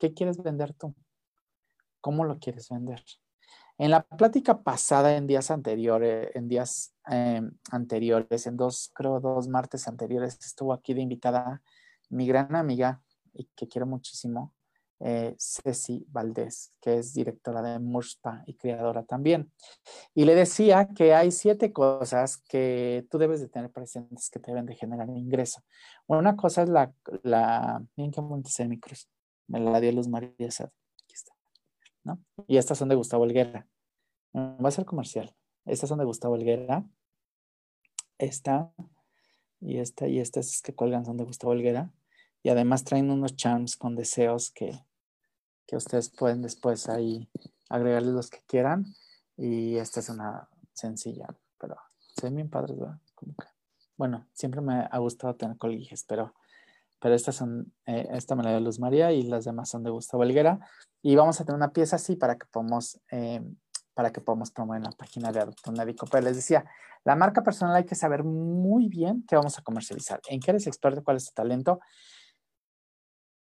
[0.00, 0.94] ¿Qué quieres vender tú?
[2.00, 3.04] ¿Cómo lo quieres vender?
[3.76, 9.46] En la plática pasada, en días anteriores, en días em, anteriores, en dos, creo dos
[9.46, 11.62] martes anteriores, estuvo aquí de invitada
[12.08, 13.02] mi gran amiga
[13.34, 14.54] y que quiero muchísimo,
[15.00, 19.52] eh, Ceci Valdés, que es directora de Murspa y creadora también.
[20.14, 24.50] Y le decía que hay siete cosas que tú debes de tener presentes que te
[24.50, 25.62] deben de generar ingreso.
[26.06, 28.94] Una cosa es la, la, que montes el micro,
[29.50, 30.70] me la dio Luz María Sad.
[31.02, 31.32] Aquí está.
[32.04, 32.22] ¿no?
[32.46, 33.66] Y estas son de Gustavo Helguera.
[34.34, 35.34] Va a ser comercial.
[35.66, 36.84] Estas son de Gustavo Helguera.
[38.18, 38.72] Esta
[39.60, 41.92] y esta y estas que cuelgan son de Gustavo Helguera.
[42.42, 44.86] Y además traen unos charms con deseos que,
[45.66, 47.28] que ustedes pueden después ahí
[47.68, 48.86] agregarles los que quieran.
[49.36, 51.26] Y esta es una sencilla,
[51.58, 53.00] pero se bien padres, ¿verdad?
[53.96, 56.34] bueno, siempre me ha gustado tener colguijes, pero,
[57.00, 59.90] pero estas son, eh, esta me la dio Luz María y las demás son de
[59.90, 60.60] Gustavo Helguera.
[61.02, 63.42] Y vamos a tener una pieza así para que podamos, eh,
[63.94, 66.06] para que podamos promover la página de Adopto Médico.
[66.10, 66.64] Pero les decía,
[67.04, 70.66] la marca personal hay que saber muy bien qué vamos a comercializar, en qué eres
[70.66, 71.80] experto, cuál es tu talento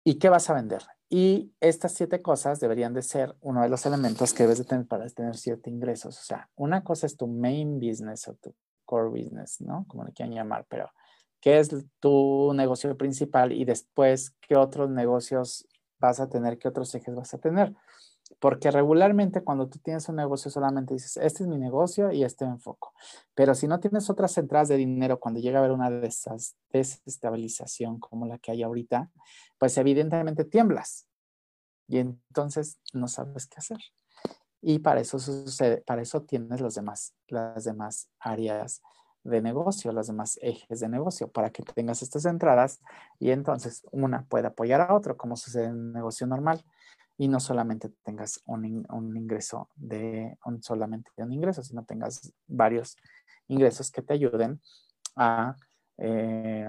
[0.02, 0.82] y qué vas a vender.
[1.10, 4.86] Y estas siete cosas deberían de ser uno de los elementos que debes de tener
[4.86, 6.18] para tener siete ingresos.
[6.18, 8.54] O sea, una cosa es tu main business o tu
[8.86, 9.84] core business, ¿no?
[9.88, 10.90] Como le quieran llamar, pero
[11.42, 15.66] ¿qué es tu negocio principal y después qué otros negocios
[15.98, 17.74] vas a tener, qué otros ejes vas a tener?
[18.38, 22.46] Porque regularmente cuando tú tienes un negocio solamente dices, este es mi negocio y este
[22.46, 22.94] me enfoco.
[23.34, 26.56] Pero si no tienes otras entradas de dinero cuando llega a haber una de esas
[26.70, 29.10] desestabilización como la que hay ahorita,
[29.58, 31.08] pues evidentemente tiemblas.
[31.88, 33.78] Y entonces no sabes qué hacer.
[34.60, 35.18] Y para eso
[35.84, 38.80] para eso tienes los demás, las demás áreas
[39.24, 42.80] de negocio, los demás ejes de negocio, para que tengas estas entradas
[43.18, 46.64] y entonces una puede apoyar a otro, como sucede en un negocio normal,
[47.18, 48.64] y no solamente tengas un,
[49.16, 52.96] ingreso de un, solamente un ingreso, sino tengas varios
[53.48, 54.60] ingresos que te ayuden
[55.14, 55.54] a,
[55.98, 56.68] eh,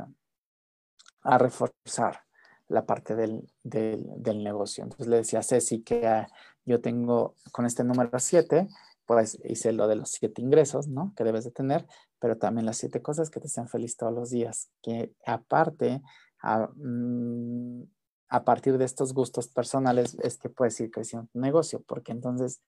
[1.23, 2.19] a reforzar
[2.67, 4.83] la parte del, del, negocio.
[4.83, 6.25] Entonces le decía a Ceci que
[6.65, 8.67] yo tengo con este número 7,
[9.05, 11.13] pues hice lo de los siete ingresos, ¿no?
[11.15, 11.85] Que debes de tener,
[12.19, 16.01] pero también las siete cosas que te sean feliz todos los días, que aparte,
[16.41, 17.83] a, mm,
[18.29, 22.61] a partir de estos gustos personales es que puedes ir creciendo tu negocio, porque entonces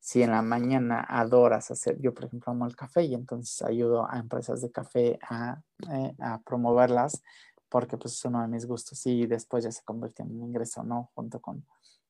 [0.00, 4.10] si en la mañana adoras hacer, yo por ejemplo amo el café y entonces ayudo
[4.10, 5.60] a empresas de café a,
[5.92, 7.22] eh, promoverlas
[7.68, 10.82] porque pues es uno de mis gustos y después ya se convirtió en un ingreso,
[10.82, 11.10] ¿no?
[11.14, 11.64] Junto con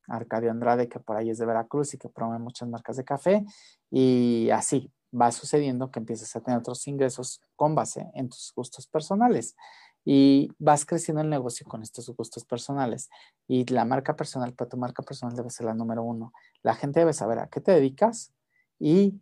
[0.08, 3.44] Arcadio Andrade, que por ahí es de Veracruz y que promueve muchas marcas de café.
[3.90, 8.86] Y así va sucediendo que empiezas a tener otros ingresos con base en tus gustos
[8.86, 9.56] personales.
[10.04, 13.10] Y vas creciendo el negocio con estos gustos personales.
[13.46, 16.32] Y la marca personal, para tu marca personal debe ser la número uno.
[16.62, 18.32] La gente debe saber a qué te dedicas
[18.78, 19.20] y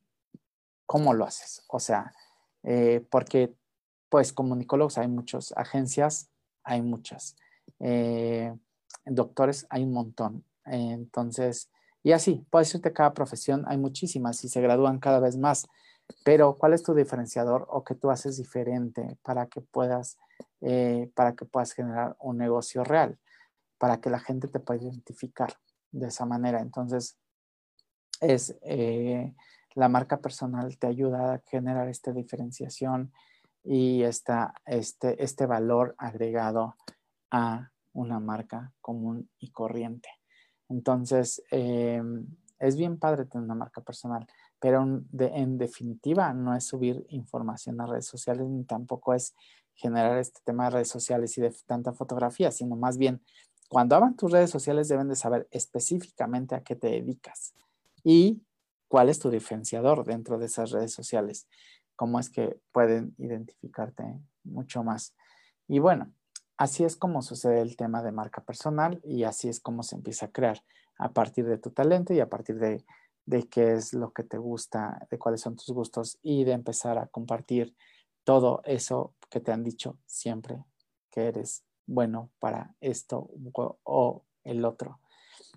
[0.86, 1.64] cómo lo haces.
[1.68, 2.12] O sea,
[2.62, 3.54] eh, porque
[4.08, 6.30] pues comunicólogos hay muchas, agencias
[6.64, 7.36] hay muchas,
[7.80, 8.54] eh,
[9.06, 10.44] doctores hay un montón.
[10.70, 11.70] Entonces,
[12.02, 15.66] y así, puede decirte cada profesión, hay muchísimas y se gradúan cada vez más.
[16.24, 20.16] Pero, ¿cuál es tu diferenciador o qué tú haces diferente para que puedas,
[20.60, 23.18] eh, para que puedas generar un negocio real?
[23.78, 25.52] Para que la gente te pueda identificar
[25.92, 26.60] de esa manera.
[26.60, 27.18] Entonces,
[28.20, 29.34] es eh,
[29.74, 33.12] la marca personal te ayuda a generar esta diferenciación
[33.62, 36.74] y esta, este, este valor agregado
[37.30, 40.08] a una marca común y corriente.
[40.68, 42.02] Entonces, eh,
[42.58, 44.26] es bien padre tener una marca personal,
[44.58, 49.34] pero en definitiva no es subir información a redes sociales ni tampoco es
[49.74, 53.22] generar este tema de redes sociales y de tanta fotografía, sino más bien
[53.68, 57.54] cuando abran tus redes sociales deben de saber específicamente a qué te dedicas
[58.02, 58.42] y
[58.88, 61.46] cuál es tu diferenciador dentro de esas redes sociales,
[61.94, 64.04] cómo es que pueden identificarte
[64.42, 65.14] mucho más.
[65.68, 66.10] Y bueno,
[66.58, 70.26] Así es como sucede el tema de marca personal y así es como se empieza
[70.26, 70.64] a crear
[70.98, 72.84] a partir de tu talento y a partir de,
[73.48, 77.06] qué es lo que te gusta, de cuáles son tus gustos y de empezar a
[77.06, 77.76] compartir
[78.24, 80.64] todo eso que te han dicho siempre
[81.10, 83.30] que eres bueno para esto
[83.84, 84.98] o el otro.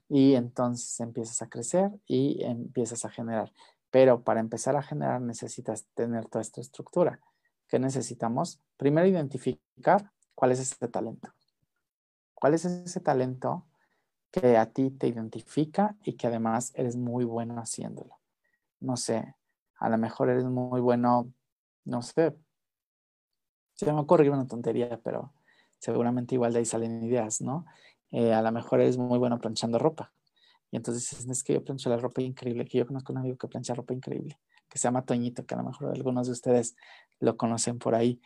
[0.08, 3.52] Y entonces empiezas a crecer y empiezas a generar.
[3.90, 7.20] Pero para empezar a generar necesitas tener toda esta estructura.
[7.68, 8.62] ¿Qué necesitamos?
[8.78, 10.12] Primero identificar
[10.42, 11.32] ¿Cuál es ese talento?
[12.34, 13.68] ¿Cuál es ese talento
[14.32, 18.18] que a ti te identifica y que además eres muy bueno haciéndolo?
[18.80, 19.36] No sé,
[19.76, 21.32] a lo mejor eres muy bueno,
[21.86, 22.36] no sé,
[23.76, 25.32] se me ocurrió una tontería, pero
[25.78, 27.68] seguramente igual de ahí salen ideas, ¿no?
[28.10, 30.12] Eh, a lo mejor eres muy bueno planchando ropa.
[30.72, 33.48] Y entonces es que yo plancho la ropa increíble, que yo conozco un amigo que
[33.48, 36.76] plancha ropa increíble, que se llama Toñito, que a lo mejor algunos de ustedes
[37.20, 38.20] lo conocen por ahí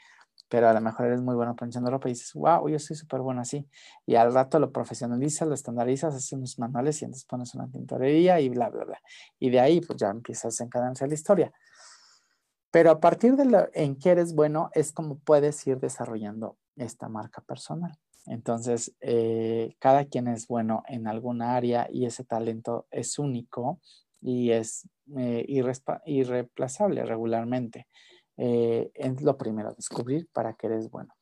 [0.47, 3.21] pero a lo mejor eres muy bueno planchando ropa y dices, wow, yo soy súper
[3.21, 3.67] bueno así.
[4.05, 8.39] Y al rato lo profesionalizas, lo estandarizas, haces unos manuales y entonces pones una tintorería
[8.39, 9.01] y bla, bla, bla.
[9.39, 11.51] Y de ahí pues ya empiezas a encadenarse la historia.
[12.71, 17.09] Pero a partir de lo en que eres bueno es como puedes ir desarrollando esta
[17.09, 17.97] marca personal.
[18.27, 23.79] Entonces, eh, cada quien es bueno en alguna área y ese talento es único
[24.21, 25.45] y es eh,
[26.05, 27.87] irreemplazable regularmente.
[28.37, 31.13] Eh, es lo primero, descubrir para qué eres bueno.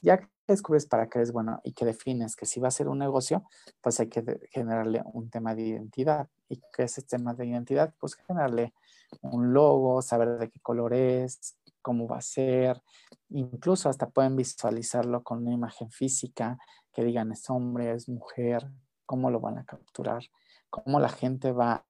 [0.00, 2.88] Ya que descubres para qué eres bueno y que defines que si va a ser
[2.88, 3.44] un negocio,
[3.80, 6.28] pues hay que generarle un tema de identidad.
[6.48, 7.94] ¿Y qué es este tema de identidad?
[7.98, 8.74] Pues generarle
[9.20, 12.82] un logo, saber de qué color es, cómo va a ser,
[13.28, 16.58] incluso hasta pueden visualizarlo con una imagen física
[16.92, 18.70] que digan es hombre, es mujer,
[19.04, 20.22] cómo lo van a capturar,
[20.70, 21.86] cómo la gente va a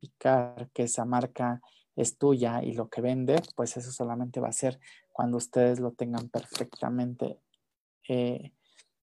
[0.00, 1.60] picar que esa marca
[1.96, 4.80] es tuya y lo que vende, pues eso solamente va a ser
[5.12, 7.38] cuando ustedes lo tengan perfectamente
[8.08, 8.52] eh,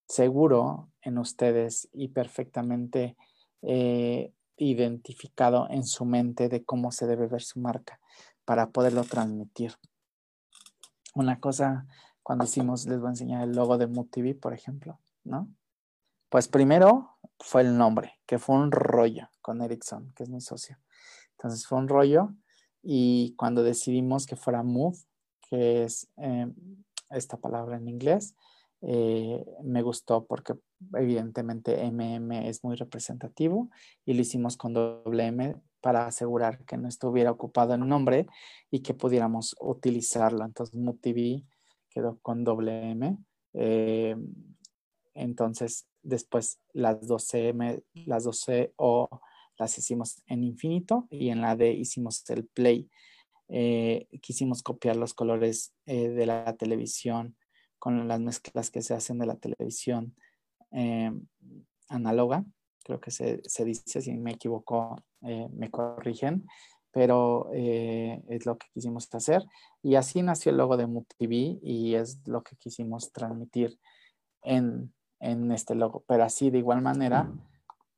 [0.08, 3.16] seguro en ustedes y perfectamente
[3.62, 8.00] eh, identificado en su mente de cómo se debe ver su marca
[8.44, 9.74] para poderlo transmitir.
[11.14, 11.86] Una cosa,
[12.24, 15.48] cuando hicimos, les voy a enseñar el logo de MUTV, por ejemplo, ¿no?
[16.30, 20.78] Pues primero fue el nombre, que fue un rollo con Ericsson, que es mi socio.
[21.32, 22.34] Entonces fue un rollo
[22.82, 24.98] y cuando decidimos que fuera Move,
[25.50, 26.48] que es eh,
[27.10, 28.36] esta palabra en inglés,
[28.82, 30.54] eh, me gustó porque
[30.94, 33.70] evidentemente MM es muy representativo
[34.06, 38.28] y lo hicimos con doble M para asegurar que no estuviera ocupado el nombre
[38.72, 40.46] y que pudiéramos utilizarlo.
[40.46, 41.44] Entonces MUTV
[41.90, 43.18] quedó con doble M.
[43.54, 44.16] Eh,
[45.14, 49.10] entonces después las 12M, las 12O
[49.60, 52.90] las hicimos en infinito y en la D hicimos el play.
[53.50, 57.36] Eh, quisimos copiar los colores de la televisión
[57.80, 60.16] con las mezclas que se hacen de la televisión
[60.72, 61.12] eh,
[61.88, 62.46] análoga.
[62.84, 66.46] Creo que se, dice, si me equivoco, eh, me corrigen,
[66.92, 69.46] pero eh, es lo que quisimos hacer.
[69.82, 73.80] Y así nació el logo de MUTV y es lo que quisimos transmitir
[74.42, 76.04] en, en este logo.
[76.08, 77.32] Pero así, de igual manera,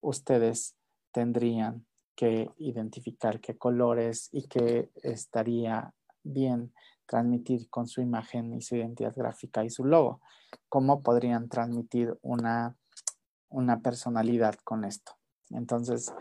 [0.02, 0.76] ustedes
[1.12, 5.94] tendrían que identificar qué colores y qué estaría
[6.24, 6.74] bien
[7.06, 10.22] transmitir con su imagen y su identidad gráfica y su logo.
[10.70, 12.76] ¿Cómo podrían transmitir una,
[13.50, 15.18] una personalidad con esto?
[15.50, 16.14] Entonces,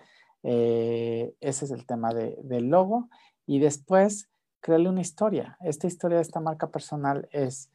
[0.42, 3.08] eh, ese es el tema del logo.
[3.46, 4.28] Y después,
[4.60, 5.56] créale una historia.
[5.60, 7.70] Esta historia de esta marca personal es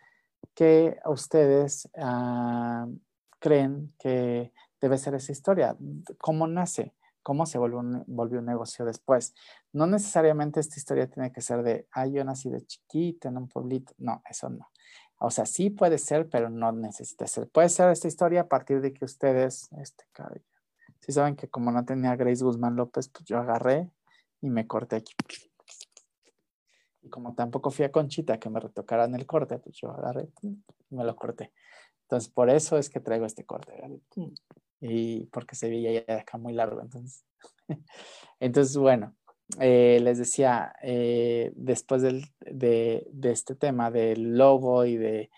[0.53, 2.87] que ustedes ah,
[3.39, 4.51] creen que
[4.81, 5.75] debe ser esa historia.
[6.17, 6.93] ¿Cómo nace?
[7.25, 9.33] Cómo se volvió un, negocio después.
[9.73, 13.47] No necesariamente esta historia tiene que ser de, ah, yo nací de chiquita en un
[13.47, 13.93] pueblito.
[13.97, 14.69] No, eso no.
[15.17, 17.49] O sea, sí puede ser, pero no necesita ser.
[17.49, 20.45] Puede ser esta historia a partir de que ustedes, este cabello.
[20.99, 23.89] Si saben que como no tenía Grace Guzmán López, pues yo agarré
[24.41, 25.15] y me corté aquí.
[27.01, 30.55] Y como tampoco fui a Conchita que me retocaran el corte, pues yo agarré y
[30.91, 31.51] me lo corté.
[32.03, 33.73] Entonces, por eso es que traigo este corte
[34.89, 36.81] y porque se veía ya acá muy largo.
[36.81, 37.25] Entonces,
[38.39, 39.15] entonces bueno,
[39.59, 45.29] eh, les decía, eh, después del, de, de, este tema del logo y de,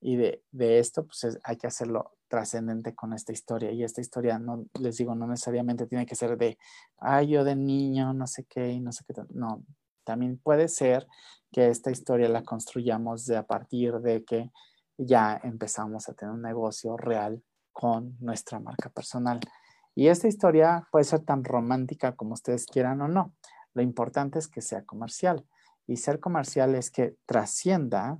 [0.00, 3.70] y de, de esto, pues hay que hacerlo trascendente con esta historia.
[3.72, 6.58] Y esta historia, no les digo, no necesariamente tiene que ser de,
[6.98, 9.14] ay, yo de niño, no sé qué, y no sé qué.
[9.30, 9.62] No,
[10.04, 11.06] también puede ser
[11.52, 14.50] que esta historia la construyamos de a partir de que
[14.98, 17.42] ya empezamos a tener un negocio real
[17.78, 19.38] con nuestra marca personal.
[19.94, 23.34] Y esta historia puede ser tan romántica como ustedes quieran o no.
[23.74, 25.44] Lo importante es que sea comercial.
[25.86, 28.18] Y ser comercial es que trascienda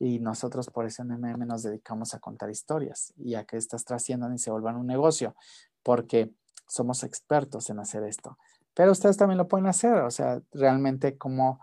[0.00, 3.84] y nosotros por eso en MM nos dedicamos a contar historias y a que estas
[3.84, 5.36] trasciendan y se vuelvan un negocio,
[5.84, 6.34] porque
[6.66, 8.36] somos expertos en hacer esto.
[8.74, 11.60] Pero ustedes también lo pueden hacer, o sea, realmente cómo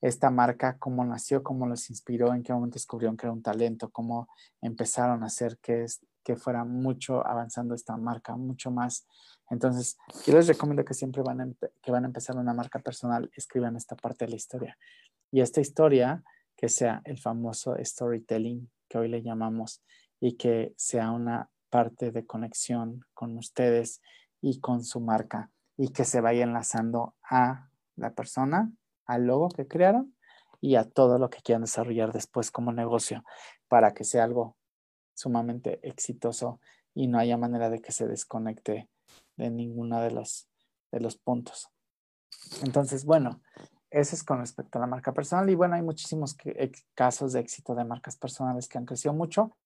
[0.00, 3.90] esta marca, cómo nació, cómo los inspiró, en qué momento descubrieron que era un talento,
[3.90, 4.28] cómo
[4.62, 9.06] empezaron a hacer que, es, que fuera mucho avanzando esta marca, mucho más.
[9.50, 11.48] Entonces, yo les recomiendo que siempre van a,
[11.82, 14.78] que van a empezar una marca personal, escriban esta parte de la historia.
[15.30, 16.24] Y esta historia,
[16.56, 19.82] que sea el famoso storytelling que hoy le llamamos
[20.20, 24.00] y que sea una parte de conexión con ustedes
[24.40, 28.70] y con su marca y que se vaya enlazando a la persona,
[29.06, 30.14] al logo que crearon
[30.60, 33.24] y a todo lo que quieran desarrollar después como negocio
[33.68, 34.56] para que sea algo
[35.14, 36.60] sumamente exitoso
[36.94, 38.88] y no haya manera de que se desconecte
[39.36, 40.48] de ninguno de los,
[40.92, 41.70] de los puntos.
[42.62, 43.40] Entonces, bueno,
[43.90, 46.36] eso es con respecto a la marca personal y bueno, hay muchísimos
[46.94, 49.56] casos de éxito de marcas personales que han crecido mucho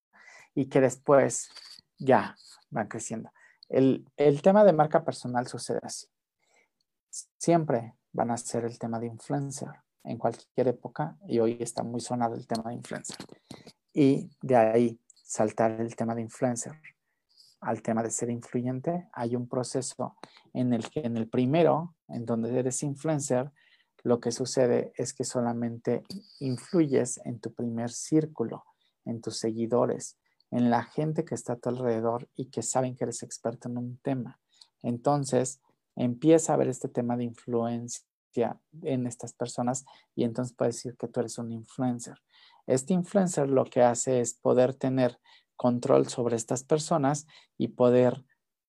[0.55, 1.51] y que después
[1.99, 2.37] ya
[2.71, 3.33] van creciendo.
[3.69, 6.07] El, el tema de marca personal sucede así.
[7.39, 9.69] Siempre van a ser el tema de influencer
[10.05, 13.17] en cualquier época y hoy está muy sonado el tema de influencer.
[13.93, 16.73] Y de ahí saltar el tema de influencer
[17.61, 20.17] al tema de ser influyente, hay un proceso
[20.53, 23.51] en el que en el primero, en donde eres influencer,
[24.05, 26.05] lo que sucede es que solamente
[26.39, 28.65] influyes en tu primer círculo,
[29.05, 30.19] en tus seguidores,
[30.51, 33.77] en la gente que está a tu alrededor y que saben que eres experto en
[33.77, 34.41] un tema.
[34.83, 35.61] Entonces,
[35.97, 38.05] empieza a ver este tema de influencia
[38.83, 42.19] en estas personas y entonces puedes decir que tú eres un influencer.
[42.69, 45.19] Este influencer lo que hace es poder tener
[45.57, 48.25] control sobre estas personas y poder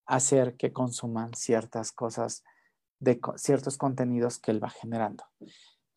[0.06, 2.44] hacer que consuman ciertas cosas,
[3.00, 5.26] de ciertos contenidos que él va generando.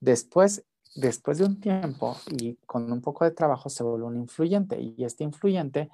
[0.01, 4.81] Después, después de un tiempo y con un poco de trabajo se vuelve un influyente
[4.81, 5.89] y este influyente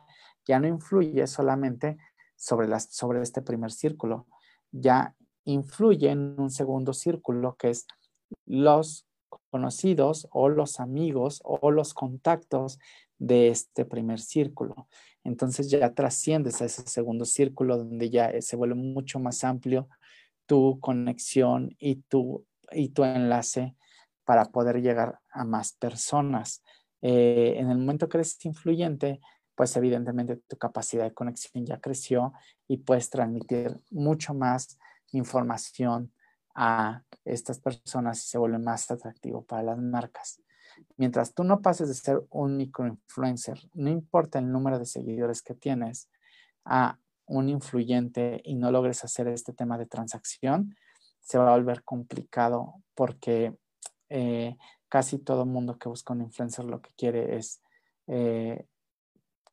[0.47, 1.99] ya no influye solamente
[2.37, 4.27] sobre, las, sobre este primer círculo,
[4.73, 7.87] ya influye en un segundo círculo que es
[8.47, 9.08] los
[9.51, 12.79] conocidos o los amigos o los contactos
[13.19, 14.89] de este primer círculo.
[15.25, 19.89] Entonces ya trasciendes a ese segundo círculo donde ya se vuelve mucho más amplio
[20.47, 23.77] tu conexión y tu, y tu enlace
[24.25, 26.63] para poder llegar a más personas.
[27.03, 29.21] Eh, en el momento que eres influyente,
[29.55, 32.33] pues evidentemente tu capacidad de conexión ya creció
[32.67, 34.79] y puedes transmitir mucho más
[35.13, 36.13] información
[36.61, 40.43] a estas personas y se vuelve más atractivo para las marcas.
[40.97, 45.55] Mientras tú no pases de ser un microinfluencer, no importa el número de seguidores que
[45.55, 46.11] tienes,
[46.65, 50.75] a un influyente y no logres hacer este tema de transacción,
[51.21, 53.57] se va a volver complicado porque
[54.09, 54.57] eh,
[54.89, 57.63] casi todo mundo que busca un influencer lo que quiere es,
[58.09, 58.67] eh,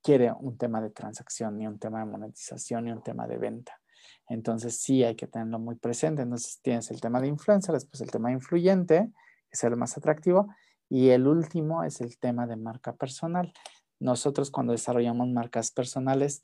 [0.02, 3.80] quiere un tema de transacción, ni un tema de monetización, ni un tema de venta.
[4.28, 6.22] Entonces sí hay que tenerlo muy presente.
[6.22, 9.12] Entonces tienes el tema de influencer, después el tema influyente,
[9.50, 10.48] que es el más atractivo,
[10.90, 13.54] y el último es el tema de marca personal.
[14.00, 16.44] Nosotros cuando desarrollamos marcas personales,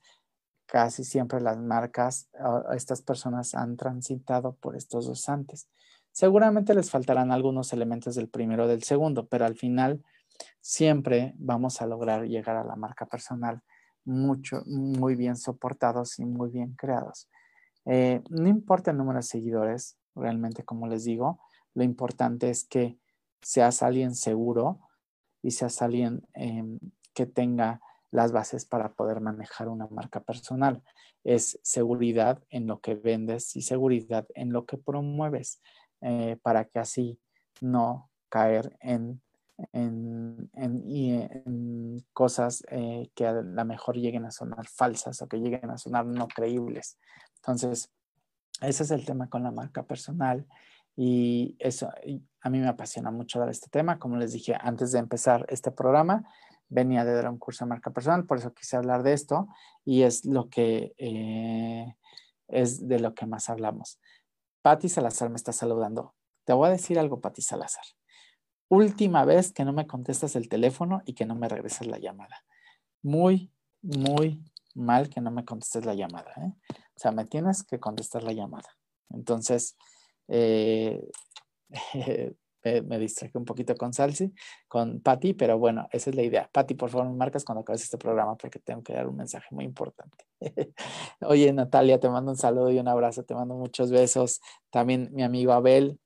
[0.66, 2.30] casi siempre las marcas,
[2.74, 5.68] estas personas han transitado por estos dos antes.
[6.14, 10.04] Seguramente les faltarán algunos elementos del primero o del segundo, pero al final
[10.62, 13.62] siempre vamos a lograr llegar a la marca personal
[14.04, 17.30] mucho, muy bien soportados y muy bien creados.
[17.86, 21.40] Eh, no importa el número de seguidores, realmente como les digo,
[21.74, 22.98] lo importante es que
[23.42, 24.80] seas alguien seguro
[25.42, 26.80] y seas alguien em,
[27.14, 30.84] que tenga las bases para poder manejar una marca personal.
[31.24, 35.62] Es seguridad en lo que vendes y seguridad en lo que promueves
[36.02, 37.20] eh, para que así
[37.62, 39.22] no caer en,
[42.14, 46.06] cosas eh, que a lo mejor lleguen a sonar falsas o que lleguen a sonar
[46.06, 46.98] no creíbles.
[47.42, 47.90] Entonces,
[48.62, 50.46] ese es el tema con la marca personal
[50.96, 51.90] y eso
[52.42, 53.98] a mí me apasiona mucho dar este tema.
[53.98, 56.24] Como les dije antes de empezar este programa,
[56.70, 59.48] venía de dar un curso de marca personal, por eso quise hablar de esto
[59.84, 61.96] y es lo que eh,
[62.48, 64.00] es de lo que más hablamos.
[64.62, 66.14] Patti Salazar me está saludando.
[66.46, 67.84] Te voy a decir algo, Patti Salazar.
[68.70, 72.46] Última vez que no me contestas el teléfono y que no me regresas la llamada.
[73.02, 74.44] Muy, muy
[74.76, 76.32] mal que no me contestes la llamada.
[76.38, 76.54] ¿eh?
[77.02, 78.78] O sea, me tienes que contestar la llamada.
[79.10, 79.76] Entonces,
[80.28, 81.04] eh,
[82.64, 84.32] me, me, distraje un poquito con Salsi,
[84.68, 86.48] con Patti, pero bueno, esa es la idea.
[86.54, 89.48] Patti, por favor, me marcas cuando acabes este programa porque tengo que dar un mensaje
[89.50, 90.26] muy importante.
[91.22, 94.40] Oye, Natalia, te mando un saludo y un abrazo, te mando muchos besos.
[94.70, 96.00] También mi amigo Abel,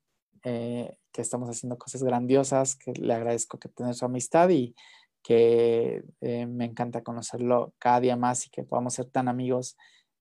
[0.44, 4.74] eh, que estamos haciendo cosas grandiosas, que le agradezco que tener su amistad y
[5.22, 9.76] que eh, me encanta conocerlo cada día más y que podamos ser tan amigos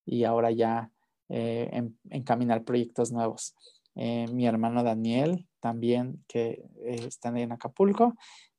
[0.05, 0.91] y ahora ya
[1.27, 3.55] eh, encaminar proyectos nuevos.
[3.95, 8.13] Eh, mi hermano Daniel también que eh, está en Acapulco,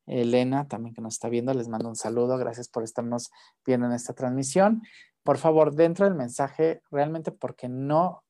[0.07, 3.31] Elena también que nos está viendo, les mando un saludo, gracias por estarnos
[3.65, 4.83] viendo en esta transmisión.
[5.23, 8.23] Por favor, dentro del mensaje, realmente porque no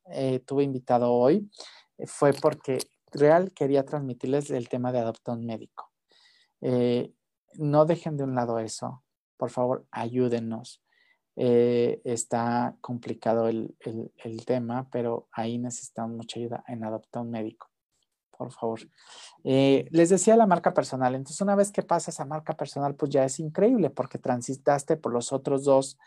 [0.46, 1.50] tuve invitado hoy,
[2.06, 2.78] fue porque
[3.12, 5.92] real quería transmitirles el tema de adoptón médico.
[7.58, 9.02] no dejen de un lado eso,
[9.36, 10.80] por favor, ayúdenos.
[11.38, 13.76] Eh, está complicado el,
[14.46, 17.68] tema, pero ahí necesitamos mucha ayuda en adoptar un médico,
[18.30, 18.80] por favor.
[19.44, 23.10] Eh, les decía la marca personal, entonces una vez que pasas a marca personal, pues
[23.10, 25.98] ya es increíble porque transitaste por los otros dos,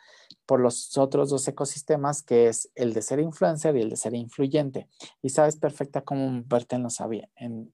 [0.47, 4.15] por los otros dos ecosistemas, que es el de ser influencer y el de ser
[4.15, 4.88] influyente.
[5.21, 6.99] Y sabes perfecta cómo moverte en los
[7.36, 7.71] en,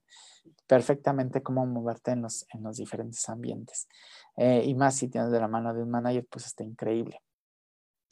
[0.66, 3.88] perfectamente cómo moverte en los, en los diferentes ambientes.
[4.36, 7.22] Eh, y más si tienes de la mano de un manager, pues está increíble.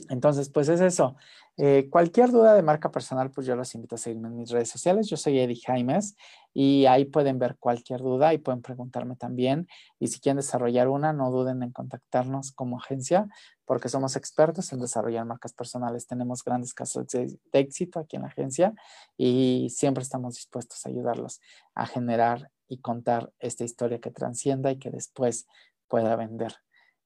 [0.09, 1.16] Entonces, pues es eso.
[1.57, 4.68] Eh, cualquier duda de marca personal, pues yo los invito a seguirme en mis redes
[4.68, 5.09] sociales.
[5.09, 6.16] Yo soy Eddie Jaimes
[6.53, 9.68] y ahí pueden ver cualquier duda y pueden preguntarme también.
[10.01, 13.28] Y si quieren desarrollar una, no duden en contactarnos como agencia
[13.66, 16.09] porque somos expertos en desarrollar marcas personales.
[16.09, 18.74] Tenemos grandes casos de, éxito aquí en la agencia
[19.16, 21.40] y siempre estamos dispuestos a ayudarlos
[21.74, 25.47] a generar y contar esta historia que transcienda y que después
[25.86, 26.57] pueda vender.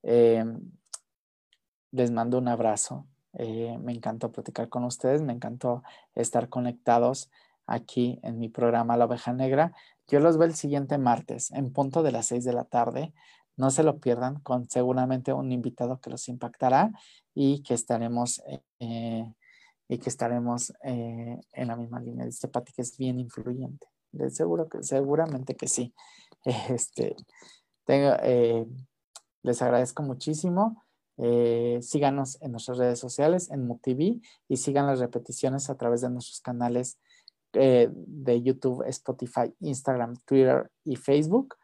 [0.05, 0.45] Eh,
[1.91, 3.07] les mando un abrazo.
[3.35, 5.83] Eh, me encantó platicar con ustedes, me encantó
[6.15, 7.31] estar conectados
[7.67, 9.73] aquí en mi programa La Oveja Negra.
[10.09, 13.13] Yo los veo el siguiente martes en punto de las seis de la tarde.
[13.57, 16.93] No se lo pierdan con seguramente un invitado que los impactará
[17.35, 18.43] y que estaremos,
[18.81, 19.33] eh,
[19.89, 22.25] y que estaremos eh, en la misma línea.
[22.25, 23.87] Dice Pati que es bien influyente.
[24.31, 25.95] Seguro que, seguramente que sí.
[26.69, 27.17] Este,
[27.89, 28.67] eh,
[29.43, 30.83] les agradezco muchísimo.
[31.81, 36.41] Síganos en nuestras redes sociales, en MUTV, y sigan las repeticiones a través de nuestros
[36.41, 36.99] canales
[37.53, 41.57] de YouTube, Spotify, Instagram, Twitter y Facebook.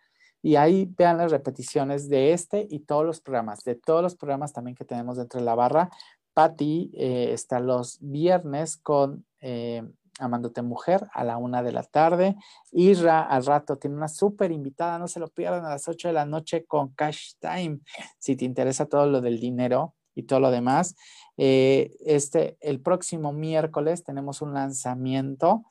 [0.44, 4.52] Y ahí vean las repeticiones de este y todos los programas, de todos los programas
[4.52, 5.88] también que tenemos dentro de la barra.
[6.34, 9.82] Patti eh, está los viernes con eh,
[10.18, 12.36] Amándote Mujer a la una de la tarde.
[12.72, 16.14] Isra al rato tiene una súper invitada, no se lo pierdan a las ocho de
[16.14, 17.80] la noche con Cash Time.
[18.18, 20.94] Si te interesa todo lo del dinero y todo lo demás.
[21.36, 25.64] Eh, este, el próximo miércoles tenemos un lanzamiento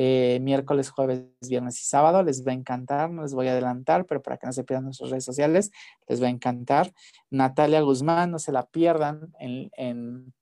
[0.00, 2.22] eh, miércoles, jueves, viernes y sábado.
[2.22, 4.84] Les va a encantar, no les voy a adelantar, pero para que no se pierdan
[4.84, 5.72] nuestras redes sociales,
[6.06, 6.92] les va a encantar.
[7.30, 10.32] Natalia Guzmán, no se la pierdan en, en,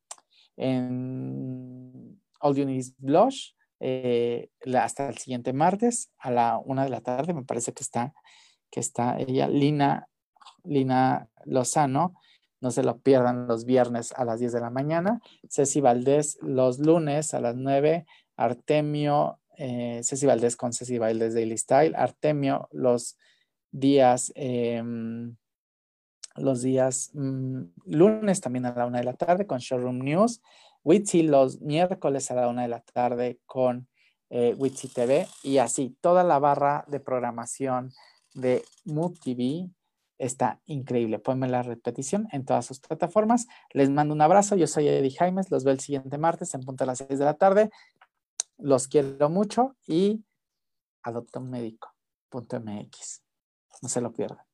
[0.59, 3.53] en All You Need Blush.
[3.79, 8.15] Eh, hasta el siguiente martes a la una de la tarde, me parece que está,
[8.71, 10.09] que está ella, Lina,
[10.65, 12.15] Lina Lozano,
[12.63, 15.21] no se lo pierdan los viernes a las 10 de la mañana,
[15.51, 18.07] Ceci Valdés los lunes a las 9,
[18.37, 23.17] Artemio eh, Ceci Valdés con Ceci Valdés Daily Style, Artemio los
[23.71, 25.37] días, em,
[26.37, 30.43] los días mm, lunes también a la una de la tarde con Showroom News,
[30.87, 33.89] Witsi los miércoles a la una de la tarde con
[34.31, 37.93] eh, Witsi TV y así toda la barra de programación
[38.35, 39.69] de Mood TV
[40.17, 41.19] está increíble.
[41.19, 43.49] Ponme la repetición en todas sus plataformas.
[43.73, 44.55] Les mando un abrazo.
[44.55, 45.51] Yo soy Eddie Jaimes.
[45.51, 47.71] Los veo el siguiente martes en punto a las 6 de la tarde.
[48.57, 50.25] Los quiero mucho y
[51.03, 53.23] adopta un médico.mx.
[53.83, 54.46] No se lo pierdan.